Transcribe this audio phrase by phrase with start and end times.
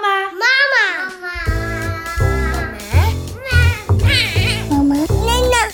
[0.00, 0.30] Mama.
[0.32, 0.86] Mama.
[5.18, 5.66] Mama.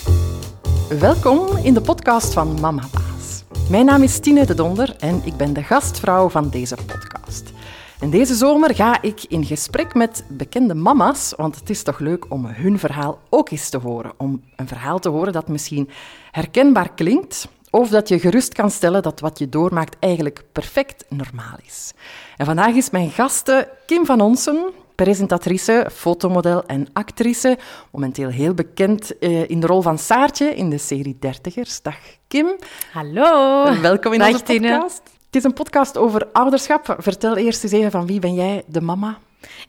[0.98, 3.44] Welkom in de podcast van Mama Baas.
[3.70, 7.52] Mijn naam is Tine de Donder en ik ben de gastvrouw van deze podcast.
[8.00, 12.30] En deze zomer ga ik in gesprek met bekende mama's, want het is toch leuk
[12.30, 14.12] om hun verhaal ook eens te horen.
[14.16, 15.90] Om een verhaal te horen dat misschien
[16.30, 21.56] herkenbaar klinkt, of dat je gerust kan stellen dat wat je doormaakt eigenlijk perfect normaal
[21.66, 21.92] is.
[22.36, 24.64] En vandaag is mijn gaste Kim van Onsen,
[24.94, 27.58] presentatrice, fotomodel en actrice.
[27.92, 31.82] Momenteel heel bekend eh, in de rol van Saartje in de serie Dertigers.
[31.82, 32.56] Dag Kim.
[32.92, 33.80] Hallo.
[33.80, 34.70] Welkom in Dag, onze Tine.
[34.70, 35.02] podcast.
[35.26, 36.96] Het is een podcast over ouderschap.
[36.98, 39.18] Vertel eerst eens even van wie ben jij de mama?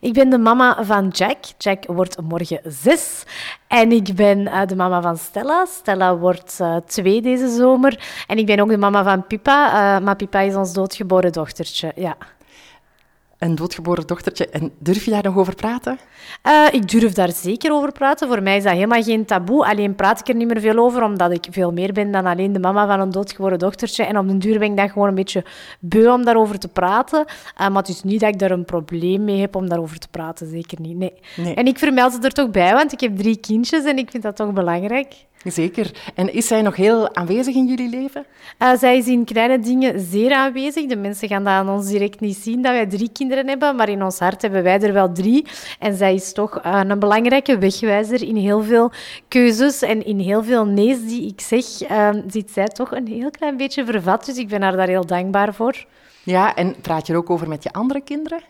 [0.00, 1.36] Ik ben de mama van Jack.
[1.58, 3.22] Jack wordt morgen zes.
[3.68, 5.64] En ik ben eh, de mama van Stella.
[5.66, 8.24] Stella wordt eh, twee deze zomer.
[8.26, 9.66] En ik ben ook de mama van Pipa.
[9.96, 11.92] eh, maar Pipa is ons doodgeboren dochtertje.
[11.94, 12.16] Ja.
[13.38, 14.48] Een doodgeboren dochtertje.
[14.48, 15.98] En durf je daar nog over praten?
[16.42, 18.28] Eh, ik durf daar zeker over praten.
[18.28, 19.66] Voor mij is dat helemaal geen taboe.
[19.66, 22.52] Alleen praat ik er niet meer veel over, omdat ik veel meer ben dan alleen
[22.52, 24.04] de mama van een doodgeboren dochtertje.
[24.04, 25.44] En op den duur ben ik dan gewoon een beetje
[25.80, 27.24] beu om daarover te praten.
[27.56, 30.08] Eh, maar het is niet dat ik daar een probleem mee heb om daarover te
[30.08, 30.48] praten.
[30.48, 31.12] Zeker niet, nee.
[31.36, 31.54] Nee.
[31.54, 34.22] En ik vermeld het er toch bij, want ik heb drie kindjes en ik vind
[34.22, 35.14] dat toch belangrijk.
[35.44, 35.90] Zeker.
[36.14, 38.26] En is zij nog heel aanwezig in jullie leven?
[38.58, 40.86] Eh, zij is in kleine dingen zeer aanwezig.
[40.86, 43.76] De mensen gaan dat aan ons direct niet zien, dat wij drie kinderen hebben.
[43.76, 45.46] Maar in ons hart hebben wij er wel drie.
[45.78, 48.90] En zij is toch eh, een belangrijke wegwijzer in heel veel
[49.28, 49.82] keuzes.
[49.82, 53.56] En in heel veel nee's die ik zeg, eh, zit zij toch een heel klein
[53.56, 54.24] beetje vervat.
[54.24, 55.86] Dus ik ben haar daar heel dankbaar voor.
[56.22, 58.40] Ja, en praat je er ook over met je andere kinderen?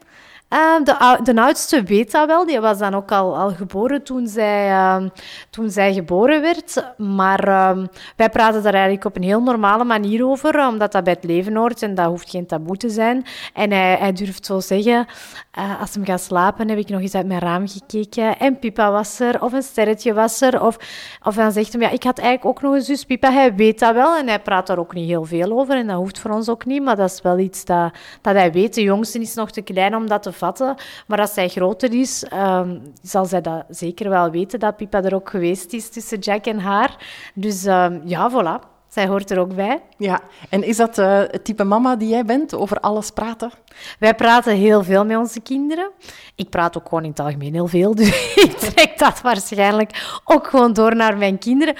[0.48, 2.46] Eh, de, de oudste weet dat wel.
[2.46, 5.02] Die was dan ook al, al geboren toen zij, eh,
[5.50, 6.84] toen zij geboren werd.
[6.96, 7.78] Maar eh,
[8.16, 11.56] wij praten daar eigenlijk op een heel normale manier over, omdat dat bij het leven
[11.56, 13.24] hoort en dat hoeft geen taboe te zijn.
[13.54, 15.06] En hij, hij durft zo zeggen,
[15.50, 18.90] eh, als hij gaat slapen, heb ik nog eens uit mijn raam gekeken en Pipa
[18.90, 20.62] was er, of een sterretje was er.
[20.62, 20.76] Of,
[21.22, 23.32] of dan zegt hij, ja, ik had eigenlijk ook nog een zus, Pipa.
[23.32, 25.96] Hij weet dat wel en hij praat daar ook niet heel veel over en dat
[25.96, 28.74] hoeft voor ons ook niet, maar dat is wel iets dat, dat hij weet.
[28.74, 30.76] De jongste is nog te klein om dat te vatten,
[31.06, 35.14] maar als zij groter is, ehm, zal zij dat zeker wel weten, dat Pipa er
[35.14, 36.96] ook geweest is tussen Jack en haar.
[37.34, 38.76] Dus ehm, ja, voilà.
[38.88, 39.82] Zij hoort er ook bij.
[39.96, 40.20] Ja.
[40.48, 42.54] En is dat eh, het type mama die jij bent?
[42.54, 43.50] Over alles praten?
[43.98, 45.90] Wij praten heel veel met onze kinderen.
[46.34, 48.08] Ik praat ook gewoon in het algemeen heel veel, dus
[48.44, 51.74] ik trek dat waarschijnlijk ook gewoon door naar mijn kinderen.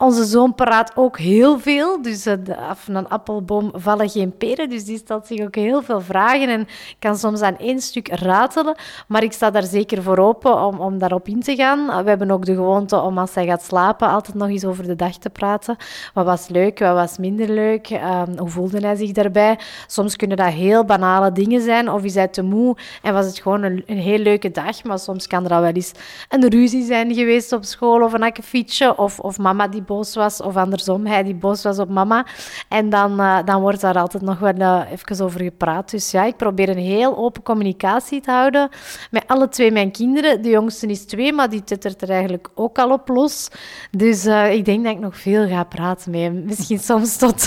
[0.00, 4.68] Onze zoon praat ook heel veel, dus eh, de- af een appelboom vallen geen peren.
[4.68, 8.74] Dus die stelt zich ook heel veel vragen en kan soms aan één stuk ratelen.
[9.08, 11.78] Maar ik sta daar zeker voor open om, om daarop in te gaan.
[11.78, 14.86] Uh, We hebben ook de gewoonte om als hij gaat slapen altijd nog eens over
[14.86, 15.76] de dag te praten.
[16.14, 17.88] Wat was leuk, wat was minder leuk?
[17.90, 19.58] Ehm, hoe voelde hij zich daarbij?
[19.86, 21.90] Soms kunnen dat heel banale dingen zijn.
[21.90, 24.84] Of is hij te moe en was het gewoon een, een heel leuke dag.
[24.84, 25.92] Maar soms kan er al wel eens
[26.28, 28.96] een ruzie zijn geweest op school of een akkefietje.
[28.98, 32.26] Of, of mama die boos was of andersom, hij die boos was op mama.
[32.68, 35.90] En dan, eh, dan wordt daar altijd nog wel eh, even over gepraat.
[35.90, 38.68] Dus ja, ik probeer een heel open communicatie te houden
[39.10, 40.42] met alle twee mijn kinderen.
[40.42, 43.48] De jongste is twee, maar die tittert er eigenlijk ook al op los.
[43.90, 46.44] Dus eh, ik denk dat ik nog veel ga praten met hem.
[46.44, 47.46] Misschien soms tot,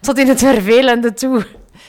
[0.00, 1.44] tot in het vervelende toe.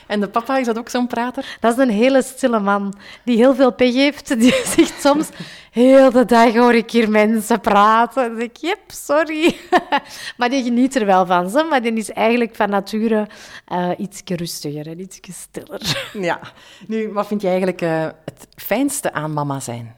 [0.08, 1.58] En de papa, is dat ook zo'n prater?
[1.60, 4.40] Dat is een hele stille man die heel veel pech heeft.
[4.40, 5.30] Die zegt soms,
[5.72, 8.28] heel de dag hoor ik hier mensen praten.
[8.30, 9.56] Dan zeg ik, yep, sorry.
[10.38, 11.50] maar die geniet er wel van.
[11.50, 11.68] Zo.
[11.68, 13.28] Maar die is eigenlijk van nature
[13.66, 16.06] eh iets rustiger en iets stiller.
[16.28, 16.40] Ja.
[16.88, 19.96] Nu, wat vind je eigenlijk eh, het fijnste aan mama zijn?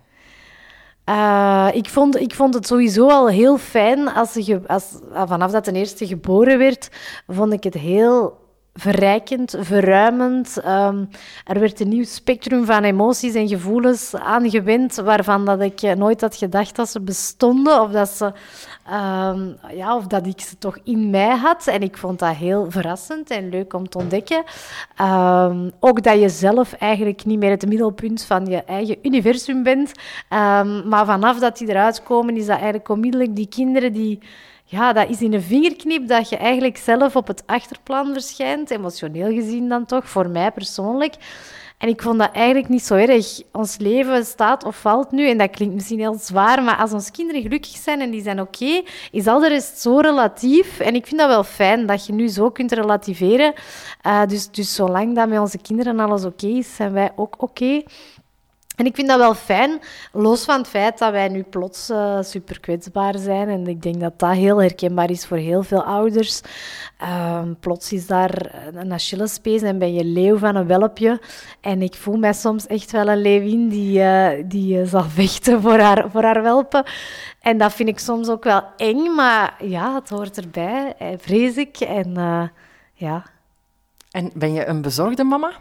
[1.04, 5.28] Eh, ik, vond, ik vond het sowieso al heel fijn als ze ge- als, ah,
[5.30, 6.90] vanaf dat ten eerste geboren werd,
[7.28, 8.39] vond ik het heel
[8.80, 10.60] verrijkend, verruimend.
[10.60, 11.06] Ehm,
[11.46, 16.22] er werd een nieuw spectrum van emoties en gevoelens aangewend waarvan dat ik eh, nooit
[16.22, 18.32] had gedacht dat ze bestonden of dat, ze,
[18.86, 21.68] ehm, ja, of dat ik ze toch in mij had.
[21.68, 24.44] En ik vond dat heel verrassend en leuk om te ontdekken.
[24.96, 29.92] Ehm, ook dat je zelf eigenlijk niet meer het middelpunt van je eigen universum bent.
[30.86, 34.20] Maar vanaf dat die eruit komen, is dat eigenlijk onmiddellijk die kinderen die...
[34.72, 39.34] Ja, dat is in een vingerknip dat je eigenlijk zelf op het achterplan verschijnt, emotioneel
[39.34, 41.14] gezien dan toch, voor mij persoonlijk.
[41.78, 43.42] En ik vond dat eigenlijk niet zo erg.
[43.52, 47.12] Ons leven staat of valt nu, en dat klinkt misschien heel zwaar, maar als onze
[47.12, 48.82] kinderen gelukkig zijn en die zijn oké,
[49.12, 50.80] is al de rest zo relatief.
[50.80, 53.54] En ik vind dat wel fijn dat je nu zo kunt relativeren.
[54.02, 57.84] Eh, dus, dus zolang dat met onze kinderen alles oké is, zijn wij ook oké.
[58.80, 59.80] En ik vind dat wel fijn,
[60.12, 63.50] los van het feit dat wij nu plots uh, super kwetsbaar zijn.
[63.50, 66.42] En ik denk dat dat heel herkenbaar is voor heel veel ouders.
[67.02, 71.22] Uh, plots is daar een Achillespees en ben je leeuw van een welpje.
[71.62, 75.80] En ik voel mij soms echt wel een leeuwin die, uh, die zal vechten voor
[75.80, 76.84] haar, voor haar welpen.
[77.42, 81.80] En dat vind ik soms ook wel eng, maar ja, het hoort erbij, vrees ik.
[81.80, 82.14] En
[82.94, 83.24] ja.
[84.12, 85.52] En ben je een bezorgde mama?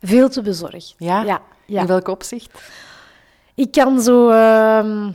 [0.00, 0.94] Veel te bezorgd.
[0.98, 1.22] Ja?
[1.22, 1.40] Ja.
[1.66, 1.80] Ja.
[1.80, 2.62] In welk opzicht?
[3.54, 5.08] Ik kan zo, uh,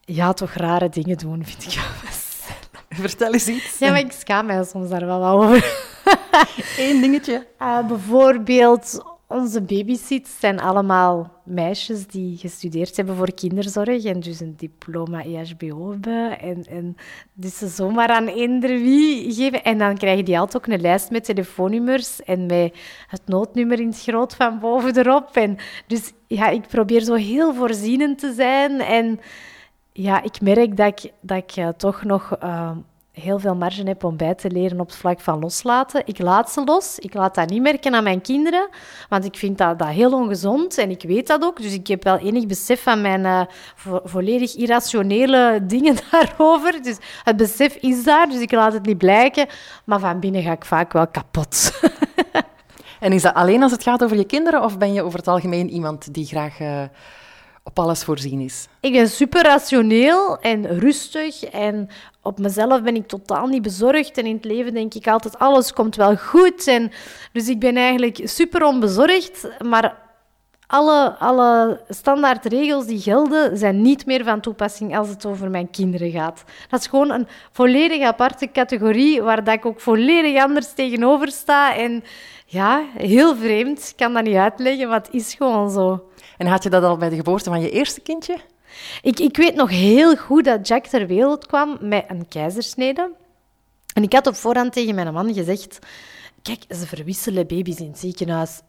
[0.00, 1.80] ja, toch rare dingen doen, vind ik.
[3.00, 3.78] Vertel eens iets.
[3.78, 5.64] Ja, maar ik schaam mij soms daar wel over.
[6.78, 7.46] Eén dingetje.
[7.62, 9.02] Uh, bijvoorbeeld,
[9.32, 15.90] onze babysits zijn allemaal meisjes die gestudeerd hebben voor kinderzorg en dus een diploma EHBO
[15.90, 16.40] hebben.
[16.40, 16.96] En, en
[17.32, 19.64] dus ze zomaar aan eender wie geven.
[19.64, 22.76] En dan krijgen die altijd ook een lijst met telefoonnummers en met
[23.06, 25.36] het noodnummer in het groot van boven erop.
[25.36, 25.56] En
[25.86, 28.80] dus ja, ik probeer zo heel voorzienend te zijn.
[28.80, 29.20] En
[29.92, 32.36] ja, ik merk dat ik, dat ik uh, toch nog...
[32.42, 32.70] Uh,
[33.12, 36.02] heel veel marge heb om bij te leren op het vlak van loslaten.
[36.04, 36.98] Ik laat ze los.
[36.98, 38.68] Ik laat dat niet merken aan mijn kinderen,
[39.08, 41.62] want ik vind dat, dat heel ongezond en ik weet dat ook.
[41.62, 46.82] Dus ik heb wel enig besef van mijn vo volledig irrationele dingen daarover.
[46.82, 49.46] Dus het besef is daar, dus ik laat het niet blijken.
[49.84, 51.80] Maar van binnen ga ik vaak wel kapot.
[53.00, 55.28] en is dat alleen als het gaat over je kinderen of ben je over het
[55.28, 56.60] algemeen iemand die graag...
[56.60, 56.82] Uh
[57.64, 58.68] op alles voorzien is?
[58.80, 61.88] Ik ben super rationeel en rustig en
[62.22, 64.18] op mezelf ben ik totaal niet bezorgd.
[64.18, 66.66] En in het leven denk ik altijd, alles komt wel goed.
[66.66, 66.90] En
[67.32, 70.00] dus ik ben eigenlijk super onbezorgd, maar
[70.66, 76.10] alle, alle standaardregels die gelden, zijn niet meer van toepassing als het over mijn kinderen
[76.10, 76.44] gaat.
[76.68, 81.76] Dat is gewoon een volledig aparte categorie waar dat ik ook volledig anders tegenover sta.
[81.76, 82.04] En
[82.46, 83.88] ja, heel vreemd.
[83.88, 86.04] Ik kan dat niet uitleggen, maar het is gewoon zo.
[86.36, 88.36] En had je dat al bij de geboorte van je eerste kindje?
[89.02, 93.10] Ik, ik weet nog heel goed dat Jack ter wereld kwam met een keizersnede.
[93.94, 95.78] En ik had op voorhand tegen mijn man gezegd...
[96.42, 98.60] Kijk, ze verwisselen baby's in het ziekenhuis.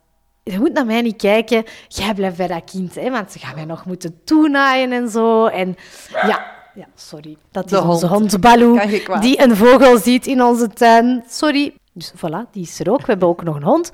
[0.43, 1.63] Je moet naar mij niet kijken.
[1.87, 5.45] Jij blijft bij dat kind, hè, want ze gaan mij nog moeten toenaaien en zo.
[5.45, 5.75] En
[6.11, 7.37] ja, ja sorry.
[7.51, 8.79] Dat is onze hond Baloo,
[9.19, 11.23] die een vogel ziet in onze tuin.
[11.29, 11.73] Sorry.
[11.95, 12.99] Dus voilà, die is er ook.
[12.99, 13.91] We hebben ook nog een hond.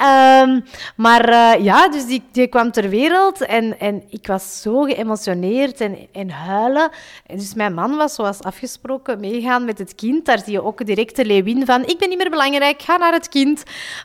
[0.00, 0.64] um,
[1.06, 5.80] maar uh, ja, dus die, die kwam ter wereld en, en ik was zo geëmotioneerd
[5.80, 6.90] en, en huilen.
[7.26, 10.26] En dus mijn man was zoals afgesproken meegaan met het kind.
[10.26, 13.12] Daar zie je ook direct de leeuwin van, ik ben niet meer belangrijk, ga naar
[13.12, 13.62] het kind.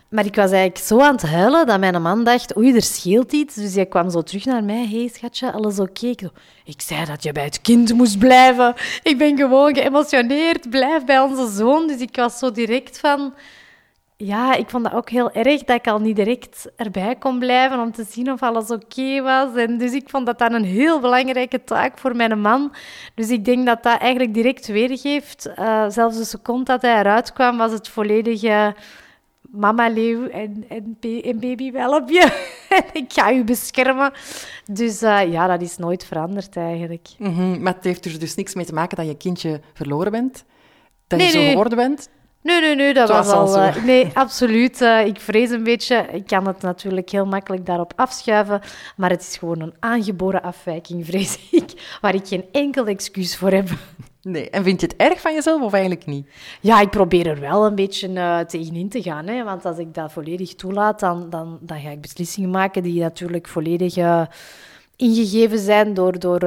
[0.10, 3.32] Maar ik was eigenlijk zo aan het huilen dat mijn man dacht, oei, er scheelt
[3.32, 3.56] iets.
[3.56, 6.08] Dus hij kwam zo terug naar mij, hé hey, schatje, alles oké?
[6.10, 6.32] Okay?
[6.66, 8.74] Ik zei dat je bij het kind moest blijven.
[9.04, 10.70] Ik ben gewoon geëmotioneerd.
[10.70, 11.88] Blijf bij onze zoon.
[11.88, 13.34] Dus ik was zo direct van...
[14.18, 17.80] Ja, ik vond dat ook heel erg dat ik al niet direct erbij kon blijven
[17.80, 19.56] om te zien of alles oké was.
[19.56, 22.74] En dus ik vond dat dan een heel belangrijke taak voor mijn man.
[23.16, 25.50] Dus ik denk dat dat eigenlijk direct weergeeft.
[25.60, 28.76] Uh, zelfs de seconde dat hij eruit kwam, was het volledige
[29.54, 32.32] mama leeuw en, en, en baby welpje.
[32.94, 34.12] ik ga u beschermen.
[34.72, 37.08] Dus uh, ja, dat is nooit veranderd eigenlijk.
[37.18, 37.62] -hmm.
[37.62, 40.46] Maar het heeft er dus niks mee te maken dat je kindje verloren bent?
[41.08, 42.10] Dat nee, je zo geworden bent?
[42.44, 43.58] Nee, nee, nee, dat was, was al...
[43.58, 44.82] Uh, nee, absoluut.
[44.82, 46.08] Uh, ik vrees een beetje...
[46.12, 48.62] Ik kan het natuurlijk heel makkelijk daarop afschuiven,
[48.96, 53.52] maar het is gewoon een aangeboren afwijking, vrees ik, waar ik geen enkel excuus voor
[53.52, 53.70] heb.
[54.22, 56.28] Nee, en vind je het erg van jezelf of eigenlijk niet?
[56.62, 59.28] Ja, ik probeer er wel een beetje uh, tegenin te gaan.
[59.28, 59.44] Hè?
[59.44, 63.48] Want als ik dat volledig toelaat, dan, dan, dan ga ik beslissingen maken die natuurlijk
[63.48, 63.96] volledig
[64.96, 66.20] ingegeven zijn door...
[66.20, 66.44] door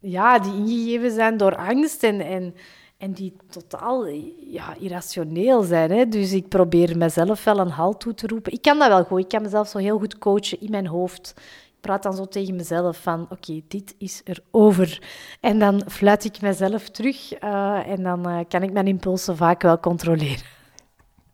[0.00, 2.20] ja, die ingegeven zijn door angst en...
[2.20, 2.54] en
[2.98, 4.06] en die totaal
[4.46, 5.90] ja, irrationeel zijn.
[5.90, 6.08] Hè?
[6.08, 8.52] Dus ik probeer mezelf wel een halt toe te roepen.
[8.52, 9.20] Ik kan dat wel goed.
[9.20, 11.34] Ik kan mezelf zo heel goed coachen in mijn hoofd
[11.80, 15.02] praat dan zo tegen mezelf van, oké, dit is er over.
[15.40, 19.62] En dan fluit ik mezelf terug uh, en dan uh, kan ik mijn impulsen vaak
[19.62, 20.46] wel controleren.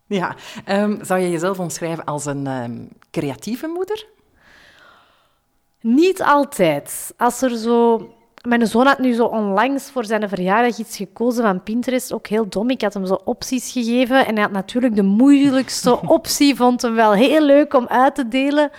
[0.07, 0.37] Ja,
[0.69, 4.07] um, zou je jezelf omschrijven als een um, creatieve moeder?
[5.81, 7.15] Niet altijd.
[7.17, 8.09] Als er zo...
[8.49, 12.13] Mijn zoon had nu zo onlangs voor zijn verjaardag iets gekozen van Pinterest.
[12.13, 12.71] Ook heel dom.
[12.71, 14.27] Ik had hem zo opties gegeven.
[14.27, 16.55] En hij had natuurlijk de moeilijkste optie.
[16.55, 18.71] Vond hem wel heel leuk om uit te delen.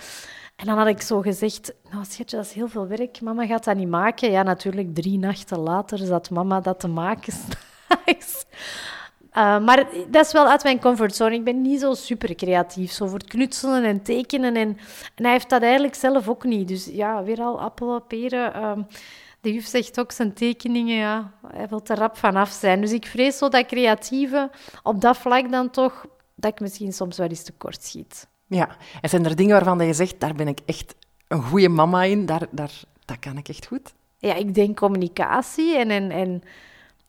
[0.56, 3.20] En dan had ik zo gezegd, nou schatje, dat is heel veel werk.
[3.20, 4.30] Mama gaat dat niet maken.
[4.30, 7.34] Ja, natuurlijk drie nachten later zat mama dat te maken.
[8.08, 11.34] uh, maar dat is wel uit mijn comfortzone.
[11.34, 14.56] Ik ben niet zo super creatief, zo voor het knutselen en tekenen.
[14.56, 14.78] En,
[15.14, 16.68] en hij heeft dat eigenlijk zelf ook niet.
[16.68, 18.52] Dus ja, weer al appelen, peren.
[18.56, 18.72] Uh,
[19.46, 22.80] de juf zegt ook zijn tekeningen, ja, hij wil er rap vanaf zijn.
[22.80, 24.50] Dus ik vrees zo dat creatieve
[24.82, 28.28] op dat vlak dan toch, dat ik misschien soms wel eens tekort schiet.
[28.46, 30.94] Ja, en zijn er dingen waarvan je zegt, daar ben ik echt
[31.28, 32.26] een goede mama in?
[32.26, 32.72] Daar, daar,
[33.04, 33.94] dat kan ik echt goed.
[34.18, 36.42] Ja, ik denk communicatie en, en, en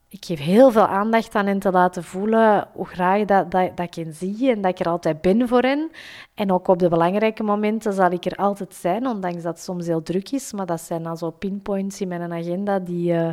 [0.09, 3.85] ik geef heel veel aandacht aan hen te laten voelen hoe graag dat, dat, dat
[3.85, 5.91] ik hen zie en dat ik er altijd ben voor hen.
[6.33, 9.85] En ook op de belangrijke momenten zal ik er altijd zijn, ondanks dat het soms
[9.87, 10.53] heel druk is.
[10.53, 13.29] Maar dat zijn dan zo pinpoints in mijn agenda die uh,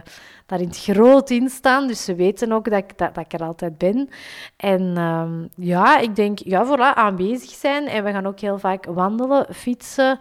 [0.46, 1.86] daar in het groot in staan.
[1.86, 4.08] Dus ze weten ook dat ik, dat, dat ik er altijd ben.
[4.56, 7.86] En um, ja, ik denk, ja, voilà, aanwezig zijn.
[7.86, 10.18] En we gaan ook heel vaak wandelen, fietsen.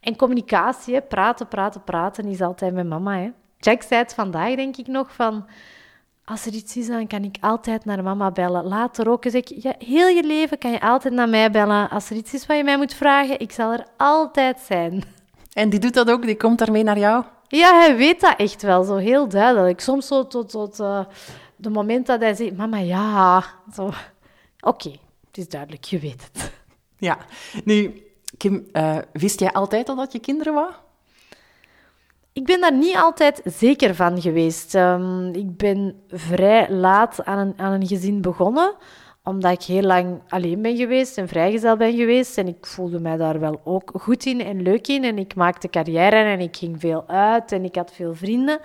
[0.00, 3.16] En communicatie, praten, praten, praten is altijd met mama.
[3.16, 3.30] Hè.
[3.58, 5.46] Jack zei het vandaag, denk ik nog, van
[6.28, 8.64] als er iets is, dan kan ik altijd naar mama bellen.
[8.64, 9.24] Later ook.
[9.24, 11.90] Zeg ik, ja, heel je leven kan je altijd naar mij bellen.
[11.90, 15.04] Als er iets is wat je mij moet vragen, ik zal er altijd zijn.
[15.52, 16.22] En die doet dat ook?
[16.22, 17.24] Die komt daarmee naar jou?
[17.48, 19.80] Ja, hij weet dat echt wel, zo heel duidelijk.
[19.80, 21.04] Soms zo tot, tot uh,
[21.56, 23.44] de moment dat hij zegt, mama, ja.
[23.74, 23.90] Zo,
[24.60, 24.90] oké,
[25.26, 26.52] het is duidelijk, je weet het.
[26.98, 27.18] Ja,
[27.64, 28.02] nu,
[28.36, 30.70] Kim, uh, wist jij altijd al dat je kinderen wou?
[32.36, 34.74] Ik ben daar niet altijd zeker van geweest.
[34.74, 38.74] Um, ik ben vrij laat aan een, aan een gezin begonnen,
[39.22, 42.38] omdat ik heel lang alleen ben geweest en vrijgezel ben geweest.
[42.38, 45.04] En ik voelde mij daar wel ook goed in en leuk in.
[45.04, 48.58] En ik maakte carrière en ik ging veel uit en ik had veel vrienden.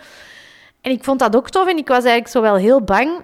[0.82, 3.24] En ik vond dat ook tof en ik was eigenlijk zo wel heel bang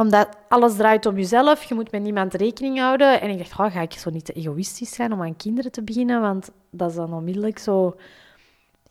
[0.00, 3.20] omdat alles draait om jezelf, je moet met niemand rekening houden.
[3.20, 5.82] En ik dacht, oh, ga ik zo niet te egoïstisch zijn om aan kinderen te
[5.82, 6.20] beginnen?
[6.20, 7.96] Want dat is dan onmiddellijk zo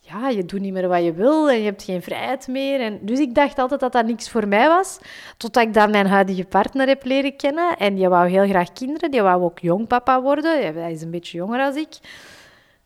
[0.04, 2.80] ja, je doet niet meer wat je wil en je hebt geen vrijheid meer.
[2.80, 5.00] En dus ik dacht altijd dat dat niks voor mij was.
[5.38, 7.78] Totdat ik dan mijn huidige partner heb leren kennen.
[7.78, 9.12] En die wou heel graag kinderen.
[9.12, 10.76] Die wou ook jong papa worden.
[10.76, 11.98] Hij is een beetje jonger als ik.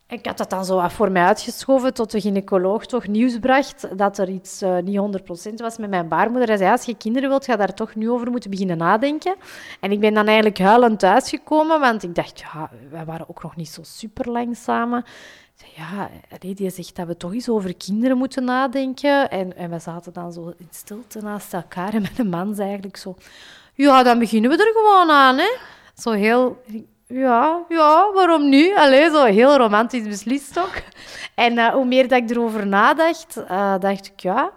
[0.08, 3.40] En ik had dat dan zo wat voor mij uitgeschoven tot de gynaecoloog toch nieuws
[3.40, 5.20] bracht dat er iets uh, niet
[5.50, 6.48] 100% was met mijn baarmoeder.
[6.48, 9.36] Hij zei, als je kinderen wilt, ga daar toch nu over moeten beginnen nadenken.
[9.80, 13.56] En ik ben dan eigenlijk huilend thuisgekomen, want ik dacht, ja, wij waren ook nog
[13.56, 15.04] niet zo super lang samen
[15.76, 16.10] ja,
[16.40, 19.30] die zegt dat we toch eens over kinderen moeten nadenken.
[19.30, 21.94] En, en we zaten dan zo in stilte naast elkaar.
[21.94, 23.16] En mijn man zei eigenlijk zo...
[23.74, 25.56] Ja, dan beginnen we er gewoon aan, hè.
[25.98, 26.62] Zo heel...
[27.08, 28.76] Ja, ja, waarom nu?
[28.76, 30.82] Allee, zo heel romantisch beslist ook.
[31.36, 34.52] En uh, hoe meer dat ik erover nadacht, uh, dacht ik, ja...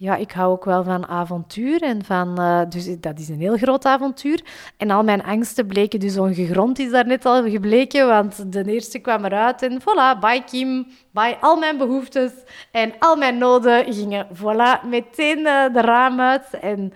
[0.00, 1.82] Ja, ik hou ook wel van avontuur.
[1.82, 4.42] En van, uh, dus dat is een heel groot avontuur.
[4.76, 8.06] En al mijn angsten bleken dus ongegrond, is daar net al gebleken.
[8.06, 12.32] Want de eerste kwam eruit en voilà, bye Kim, bye al mijn behoeftes.
[12.70, 16.50] En al mijn noden gingen voilà, meteen uh, de raam uit.
[16.60, 16.92] En,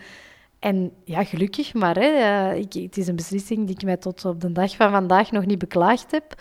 [0.59, 1.95] en ja, gelukkig maar.
[1.95, 2.09] Hè,
[2.53, 5.31] uh, ik, het is een beslissing die ik mij tot op de dag van vandaag
[5.31, 6.35] nog niet beklaagd heb.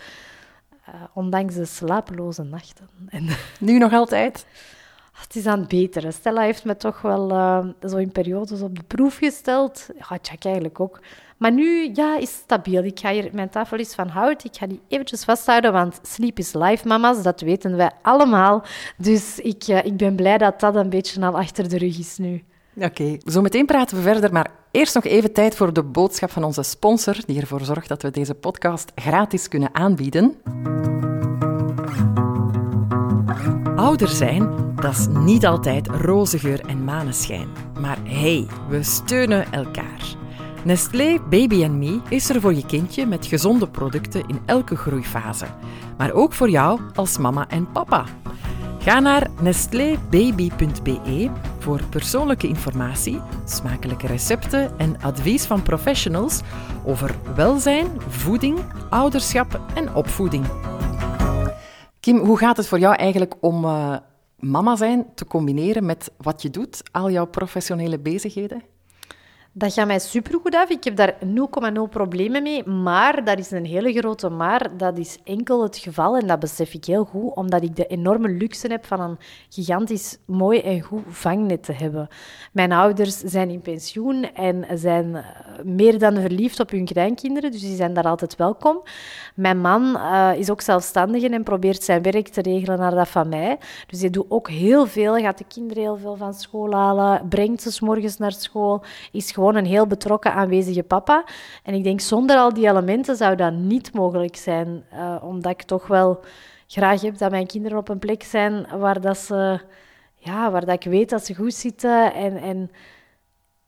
[1.14, 2.88] ondanks de slapeloze nachten.
[3.08, 3.28] En,
[3.58, 4.46] nu nog altijd?
[5.22, 6.12] Het is aan het beteren.
[6.12, 9.88] Stella heeft me toch wel uh, zo in periodes op de proef gesteld.
[9.98, 11.00] Ja, Jack eigenlijk ook.
[11.36, 12.84] Maar nu, ja, is stabiel.
[12.84, 14.44] Ik ga hier, mijn tafel is van hout.
[14.44, 17.22] Ik ga die eventjes vasthouden, want sleep is life, mama's.
[17.22, 18.64] Dat weten wij allemaal.
[18.96, 22.18] Dus ik, uh, ik ben blij dat dat een beetje al achter de rug is
[22.18, 22.44] nu.
[22.76, 26.30] Oké, okay, zo meteen praten we verder, maar eerst nog even tijd voor de boodschap
[26.30, 30.34] van onze sponsor, die ervoor zorgt dat we deze podcast gratis kunnen aanbieden.
[33.76, 37.48] Ouder zijn dat is niet altijd roze geur en maneschijn.
[37.80, 40.14] Maar hey, we steunen elkaar.
[40.64, 45.46] Nestlé Baby Me is er voor je kindje met gezonde producten in elke groeifase.
[45.96, 48.04] Maar ook voor jou als mama en papa.
[48.78, 56.40] Ga naar nestlébaby.be voor persoonlijke informatie, smakelijke recepten en advies van professionals
[56.84, 58.58] over welzijn, voeding,
[58.90, 60.46] ouderschap en opvoeding.
[62.04, 63.96] Kim, hoe gaat het voor jou eigenlijk om uh,
[64.38, 68.62] mama zijn te combineren met wat je doet, al jouw professionele bezigheden?
[69.56, 70.68] Dat gaat mij supergoed af.
[70.68, 71.28] Ik heb daar 0,0
[71.90, 72.66] problemen mee.
[72.66, 76.74] Maar, dat is een hele grote maar, dat is enkel het geval, en dat besef
[76.74, 79.18] ik heel goed, omdat ik de enorme luxe heb van een
[79.48, 82.08] gigantisch mooi en goed vangnet te hebben.
[82.52, 85.24] Mijn ouders zijn in pensioen en zijn eh,
[85.64, 88.82] meer dan verliefd op hun kleinkinderen, dus die zijn daar altijd welkom.
[89.34, 93.28] Mijn man uh, is ook zelfstandig en probeert zijn werk te regelen naar dat van
[93.28, 93.58] mij.
[93.86, 97.62] Dus hij doet ook heel veel, gaat de kinderen heel veel van school halen, brengt
[97.62, 98.82] ze s morgens naar school,
[99.12, 101.24] is gewoon gewoon een heel betrokken, aanwezige papa.
[101.62, 104.84] En ik denk, zonder al die elementen zou dat niet mogelijk zijn.
[104.92, 106.20] Uh, omdat ik toch wel
[106.66, 109.60] graag heb dat mijn kinderen op een plek zijn waar, dat ze,
[110.16, 112.14] ja, waar dat ik weet dat ze goed zitten.
[112.14, 112.70] En, en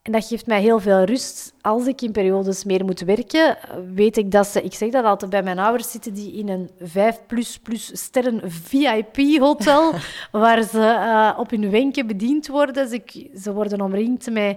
[0.07, 1.55] En dat geeft mij heel veel rust.
[1.61, 3.57] Als ik in periodes meer moet werken,
[3.95, 4.63] weet ik dat ze...
[4.63, 8.41] Ik zeg dat altijd bij mijn ouders zitten die in een 5 plus plus sterren
[8.45, 9.93] VIP-hotel,
[10.33, 12.89] waar ze uh, op hun wenken bediend worden.
[12.89, 14.57] Ze, ze worden omringd met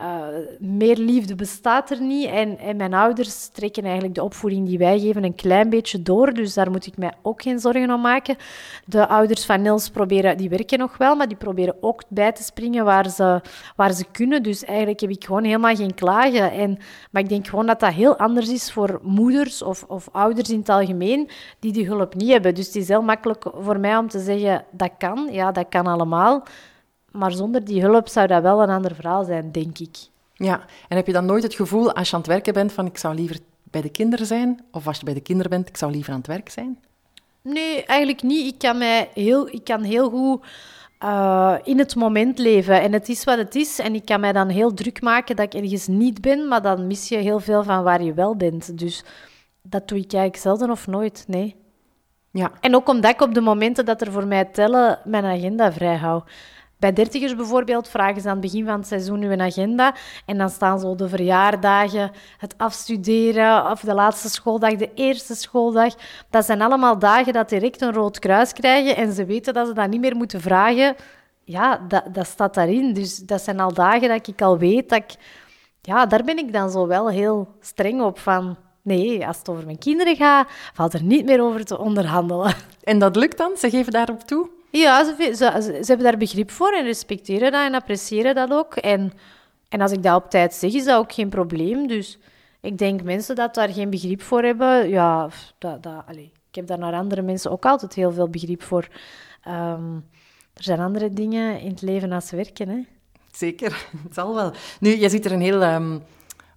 [0.00, 0.26] uh,
[0.58, 2.28] meer liefde bestaat er niet.
[2.28, 6.32] En, en, mijn ouders trekken eigenlijk de opvoeding die wij geven een klein beetje door.
[6.34, 8.36] Dus daar moet ik mij ook geen zorgen om maken.
[8.84, 12.42] De ouders van Niels proberen, die werken nog wel, maar die proberen ook bij te
[12.42, 13.40] springen waar ze,
[13.76, 14.42] waar ze kunnen.
[14.42, 16.52] Dus eigenlijk heb ik gewoon helemaal geen klagen.
[16.52, 16.78] En,
[17.10, 20.58] maar ik denk gewoon dat dat heel anders is voor moeders of, of ouders in
[20.58, 22.54] het algemeen die die hulp niet hebben.
[22.54, 25.28] Dus het is heel makkelijk voor mij om te zeggen, dat kan.
[25.30, 26.42] Ja, dat kan allemaal.
[27.10, 29.96] Maar zonder die hulp zou dat wel een ander verhaal zijn, denk ik.
[30.34, 32.86] Ja, en heb je dan nooit het gevoel als je aan het werken bent van
[32.86, 34.64] ik zou liever bij de kinderen zijn?
[34.70, 36.78] Of als je bij de kinderen bent, ik zou liever aan het werk zijn?
[37.42, 38.52] Nee, eigenlijk niet.
[38.52, 40.46] Ik kan, mij heel, ik kan heel goed
[41.02, 42.80] uh, in het moment leven.
[42.80, 43.78] En het is wat het is.
[43.78, 46.86] En ik kan mij dan heel druk maken dat ik ergens niet ben, maar dan
[46.86, 48.78] mis je heel veel van waar je wel bent.
[48.78, 49.04] Dus
[49.62, 51.56] dat doe ik eigenlijk zelden of nooit, nee.
[52.30, 52.50] Ja.
[52.60, 55.96] En ook omdat ik op de momenten dat er voor mij tellen, mijn agenda vrij
[55.96, 56.22] hou.
[56.82, 59.94] Bij dertigers bijvoorbeeld vragen ze aan het begin van het seizoen een agenda.
[60.26, 65.94] En dan staan zo de verjaardagen, het afstuderen of de laatste schooldag, de eerste schooldag.
[66.30, 68.96] Dat zijn allemaal dagen dat direct een rood kruis krijgen.
[68.96, 70.96] En ze weten dat ze dat niet meer moeten vragen.
[71.44, 72.92] Ja, dat, dat staat daarin.
[72.92, 75.14] Dus dat zijn al dagen dat ik al weet dat ik...
[75.80, 78.56] Ja, daar ben ik dan zo wel heel streng op van...
[78.82, 82.54] Nee, als het over mijn kinderen gaat, valt er niet meer over te onderhandelen.
[82.82, 83.56] En dat lukt dan?
[83.56, 84.60] Ze geven daarop toe?
[84.72, 88.74] Ja, ze, ze, hebben daar begrip voor en respecteren dat en appreciëren dat ook.
[88.74, 89.12] En,
[89.68, 91.86] en als ik dat op tijd zeg, is dat ook geen probleem.
[91.86, 92.18] Dus
[92.60, 96.78] ik denk mensen dat daar geen begrip voor hebben, ja, dat, dat, ik heb daar
[96.78, 98.88] naar andere mensen ook altijd heel veel begrip voor.
[99.48, 100.04] Um,
[100.54, 102.86] er zijn andere dingen in het leven als werken, hè.
[103.32, 104.52] Zeker, het zal wel.
[104.80, 106.02] Nu, je ziet er een heel um,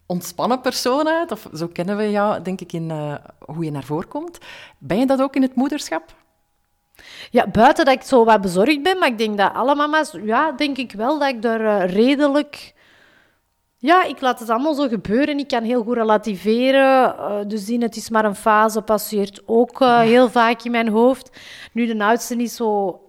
[0.05, 3.83] ontspannen persoon uit, of zo kennen we jou, denk ik, in uh, hoe je naar
[3.83, 4.37] voren komt.
[4.77, 6.24] Ben je dat ook in het moederschap?
[7.31, 10.51] Ja, buiten dat ik zo wat bezorgd ben, maar ik denk dat alle mama's, ja,
[10.51, 12.73] denk ik wel dat ik daar uh, redelijk.
[13.77, 15.39] Ja, ik laat het allemaal zo gebeuren.
[15.39, 17.15] Ik kan heel goed relativeren.
[17.17, 20.87] Uh, dus zien, het is maar een fase, passeert ook uh, heel vaak in mijn
[20.87, 21.29] hoofd.
[21.71, 23.01] Nu, de oudste is zo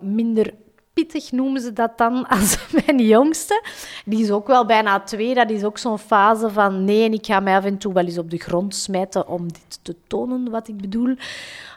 [0.00, 0.54] minder
[0.94, 3.64] pittig, noemen ze dat dan, als mijn jongste.
[4.04, 5.34] Die is ook wel bijna twee.
[5.34, 8.04] Dat is ook zo'n fase van nee, en ik ga mij af en toe wel
[8.04, 11.16] eens op de grond smijten om dit te tonen, wat ik bedoel.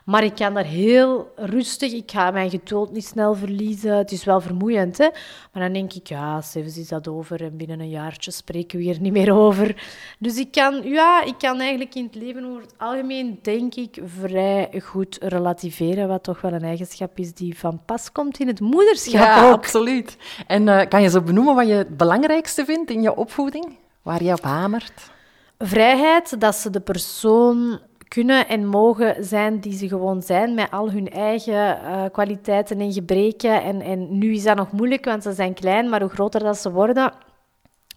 [0.08, 3.98] Maar ik kan daar heel rustig, ik ga mijn geduld niet snel verliezen.
[3.98, 5.08] Het is wel vermoeiend, hè.
[5.52, 8.84] Maar dan denk ik, ja, zelfs is dat over en binnen een jaartje spreken we
[8.84, 9.84] hier niet meer over.
[10.20, 14.02] Dus ik kan, ja, ik kan eigenlijk in het leven over het algemeen, denk ik,
[14.06, 16.08] vrij goed relativeren.
[16.08, 20.18] Wat toch wel een eigenschap is die van pas komt in het moederschap Ja, absoluut.
[20.48, 23.78] En uh, kan je zo benoemen wat je het belangrijkste vindt in je opvoeding?
[24.02, 25.12] Waar je op hamert?
[25.58, 30.92] Vrijheid, dat ze de persoon kunnen en mogen zijn die ze gewoon zijn, met al
[30.92, 33.64] hun eigen uh, kwaliteiten en gebreken.
[33.64, 36.58] En, en nu is dat nog moeilijk, want ze zijn klein, maar hoe groter dat
[36.58, 37.14] ze worden,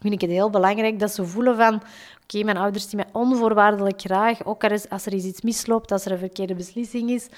[0.00, 1.82] vind ik het heel belangrijk dat ze voelen van...
[2.22, 6.18] Oké, mijn ouders die mij onvoorwaardelijk graag, ook als er iets misloopt, als er een
[6.18, 7.28] verkeerde beslissing is,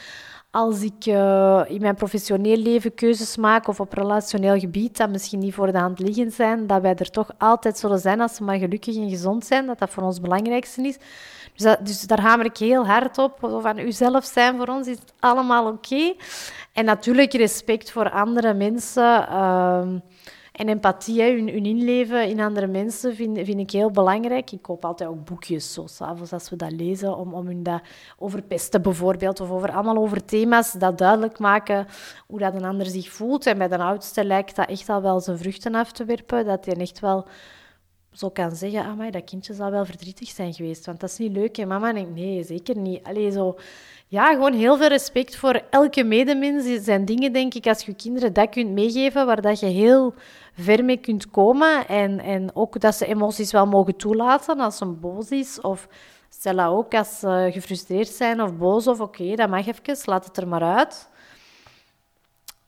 [0.52, 5.38] als ik uh, in mijn professioneel leven keuzes maak of op relationeel gebied, dat misschien
[5.38, 8.42] niet voor de hand liggend zijn, dat wij er toch altijd zullen zijn als ze
[8.42, 10.96] maar gelukkig en gezond zijn, dat dat voor ons het belangrijkste is.
[11.62, 13.38] Dus, dat, dus daar hamer ik heel hard op.
[13.40, 16.14] Van uzelf zijn voor ons is het allemaal oké.
[16.72, 19.28] En natuurlijk respect voor andere mensen.
[19.28, 19.98] Ehm,
[20.52, 24.52] en empathie, hun, inleven in andere mensen, vind, vind ik heel belangrijk.
[24.52, 27.80] Ik koop altijd ook boekjes, zo s'avonds als we dat lezen, om, om hun dat
[28.18, 31.86] over pesten bijvoorbeeld, of over allemaal over thema's, dat duidelijk maken
[32.26, 33.46] hoe dat een ander zich voelt.
[33.46, 36.64] En bij de oudste lijkt dat echt al wel zijn vruchten af te werpen, dat
[36.64, 37.26] hij echt wel
[38.12, 41.32] zo kan zeggen, ah, dat kindje zal wel verdrietig zijn geweest, want dat is niet
[41.32, 41.58] leuk.
[41.58, 43.04] En mama denkt, nee, zeker niet.
[43.04, 43.58] Allee, zo,
[44.08, 46.84] ja, gewoon heel veel respect voor elke medemens.
[46.84, 50.14] Zijn dingen, denk ik, als je kinderen dat kunt meegeven, waar dat je heel
[50.52, 51.88] ver mee kunt komen.
[51.88, 55.60] En, en ook dat ze emoties wel mogen toelaten als ze boos is.
[55.60, 55.88] Of
[56.28, 58.86] stel dat ook als ze gefrustreerd zijn of boos.
[58.86, 61.10] Of oké, dat mag even, laat het er maar uit.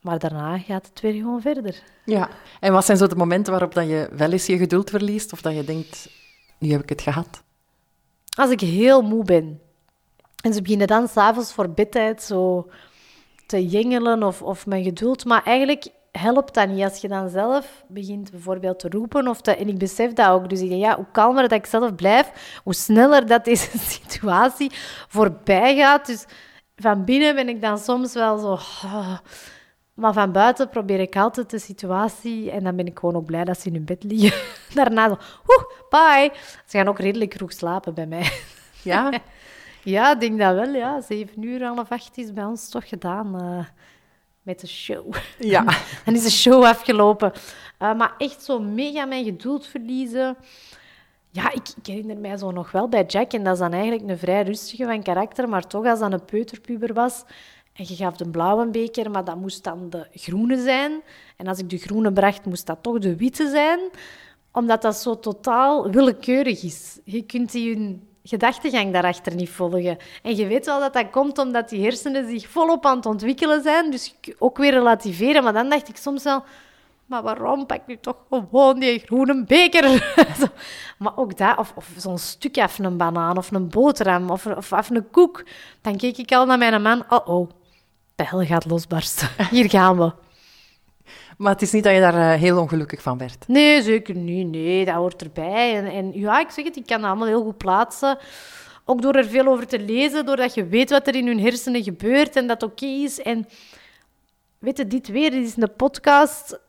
[0.04, 1.82] Maar daarna gaat het weer gewoon verder.
[2.04, 2.28] Ja,
[2.60, 5.40] en wat zijn zo de momenten waarop dat je wel eens je geduld verliest of
[5.40, 6.08] dat je denkt,
[6.58, 7.42] nu heb ik het gehad?
[8.38, 9.60] Als ik heel moe ben.
[10.42, 12.70] En ze beginnen dan s'avonds voor bedtijd zo
[13.46, 15.24] te jengelen of, of mijn geduld.
[15.24, 19.28] Maar eigenlijk helpt dat niet als je dan zelf begint bijvoorbeeld te roepen.
[19.28, 20.48] Of te, en ik besef dat ook.
[20.48, 24.70] Dus ik denk, ja, hoe kalmer dat ik zelf blijf, hoe sneller dat deze situatie
[25.08, 26.06] voorbij gaat.
[26.06, 26.24] Dus
[26.76, 28.58] van binnen ben ik dan soms wel zo...
[29.94, 33.44] Maar van buiten probeer ik altijd de situatie en dan ben ik gewoon ook blij
[33.44, 34.40] dat ze in hun bed liggen.
[34.74, 36.32] Daarna zo, oeh, bye.
[36.66, 38.30] Ze gaan ook redelijk vroeg slapen bij mij.
[38.82, 39.12] Ja?
[39.82, 41.00] Ja, ik denk dat wel, ja.
[41.00, 43.66] Zeven uur, half acht is bij ons toch gedaan eh,
[44.42, 45.14] met de show.
[45.38, 45.64] Ja.
[46.04, 47.32] Dan is de show afgelopen.
[47.78, 50.36] Eh, maar echt zo mega mijn geduld verliezen.
[51.30, 53.32] Ja, ik, ik herinner mij zo nog wel bij Jack.
[53.32, 55.48] En dat is dan eigenlijk een vrij rustige van karakter.
[55.48, 57.24] Maar toch, als dat een peuterpuber was...
[57.74, 61.02] En je gaf de blauwe beker, maar dat moest dan de groene zijn.
[61.36, 63.80] En als ik de groene bracht, moest dat toch de witte zijn.
[64.52, 66.98] Omdat dat zo totaal willekeurig is.
[67.04, 69.98] Je kunt die hun gedachtegang daarachter niet volgen.
[70.22, 73.62] En je weet wel dat dat komt omdat die hersenen zich volop aan het ontwikkelen
[73.62, 73.90] zijn.
[73.90, 75.42] Dus ook weer relativeren.
[75.42, 76.42] Maar dan dacht ik soms wel...
[77.06, 80.14] Maar waarom pak ik toch gewoon die groene beker?
[80.98, 84.72] Maar ook dat, of, of zo'n stuk af een banaan of een boterham of, of
[84.72, 85.44] af een koek.
[85.80, 87.04] Dan keek ik al naar mijn man.
[87.10, 87.48] Oh
[88.16, 89.28] hel gaat losbarsten.
[89.50, 90.12] Hier gaan we.
[91.38, 93.48] Maar het is niet dat je daar eh, heel ongelukkig van werd.
[93.48, 94.48] Nee, zeker niet.
[94.48, 95.76] Nee, dat hoort erbij.
[95.76, 98.18] En, en ja, ik zeg het, ik kan dat allemaal heel goed plaatsen.
[98.84, 101.82] Ook door er veel over te lezen, doordat je weet wat er in hun hersenen
[101.82, 103.22] gebeurt en dat oké is.
[103.22, 103.46] En
[104.58, 106.60] weet je, dit weer, dit is een podcast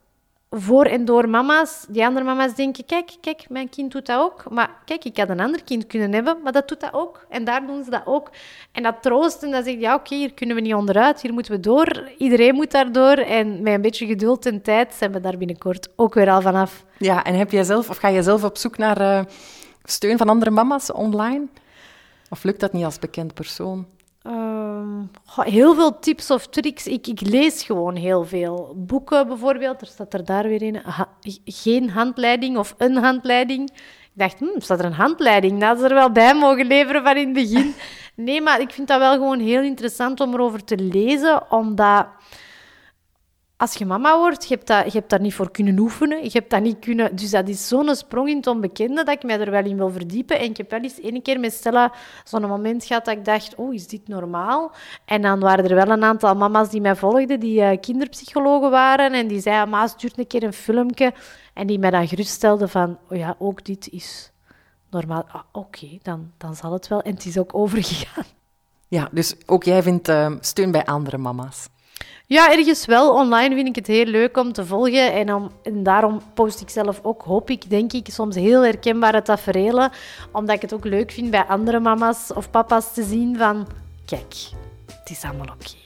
[0.57, 1.85] voor en door mama's.
[1.89, 4.49] Die andere mama's denken, kijk, kijk, mijn kind doet dat ook.
[4.49, 7.25] Maar kijk, ik had een ander kind kunnen hebben, maar dat doet dat ook.
[7.29, 8.29] En daar doen ze dat ook.
[8.71, 11.51] En dat troost en dat zegt, ja, oké, hier kunnen we niet onderuit, hier moeten
[11.51, 12.09] we door.
[12.17, 13.17] Iedereen moet daardoor.
[13.17, 16.85] En met een beetje geduld en tijd zijn we daar binnenkort ook weer al vanaf.
[16.97, 19.25] Ja, en heb jij zelf, of ga je zelf op zoek naar eh,
[19.83, 21.45] steun van andere mama's online?
[22.29, 23.85] Of lukt dat niet als bekend persoon?
[24.25, 25.03] Ehm,
[25.35, 26.88] heel veel tips of tricks.
[26.88, 28.73] Ik, ik lees gewoon heel veel.
[28.77, 30.81] Boeken bijvoorbeeld, er staat er daar weer in.
[31.45, 33.69] Geen handleiding of een handleiding.
[33.71, 35.59] Ik dacht, hm, staat er een handleiding?
[35.59, 37.73] Dat ze er wel bij mogen leveren van in het begin.
[38.15, 42.07] Nee, maar ik vind dat wel gewoon heel interessant om erover te lezen, omdat
[43.57, 46.23] als je mama wordt, je hebt, dat, je hebt daar niet voor kunnen oefenen.
[46.23, 47.15] Je hebt dat niet kunnen...
[47.15, 49.91] Dus dat is zo'n sprong in het onbekende dat ik mij er wel in wil
[49.91, 50.39] verdiepen.
[50.39, 53.55] En ik heb wel eens één keer met Stella zo'n moment gehad dat ik dacht,
[53.55, 54.71] oh, is dit normaal?
[55.05, 59.13] En dan waren er wel een aantal mama's die mij volgden, die eh, kinderpsychologen waren.
[59.13, 61.13] En die zeiden, ma, stuur een keer een filmpje.
[61.53, 64.31] En die mij dan geruststelden van, oh ja, ook dit is
[64.89, 65.25] normaal.
[65.27, 67.01] Ah, Oké, dan, dan zal het wel.
[67.01, 68.25] En het is ook overgegaan.
[68.87, 71.67] Ja, dus ook jij vindt eh, steun bij andere mama's.
[72.27, 73.13] Ja, ergens wel.
[73.13, 75.13] Online vind ik het heel leuk om te volgen.
[75.13, 79.21] En, om, en daarom post ik zelf ook, hoop ik, denk ik, soms heel herkenbare
[79.21, 79.91] tafereelen.
[80.31, 83.67] Omdat ik het ook leuk vind bij andere mama's of papa's te zien van...
[84.05, 84.36] Kijk,
[84.86, 85.86] het is allemaal oké.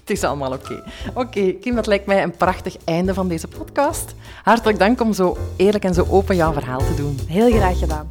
[0.00, 0.82] Het is allemaal oké.
[1.14, 4.14] Oké, Kim, dat lijkt mij een prachtig einde van deze podcast.
[4.42, 7.18] Hartelijk dank om zo eerlijk en zo open jouw verhaal te doen.
[7.28, 8.08] Heel graag gedaan.